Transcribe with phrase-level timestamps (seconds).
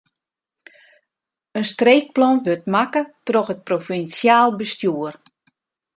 [1.57, 5.13] In streekplan wurdt makke troch it provinsjaal bestjoer.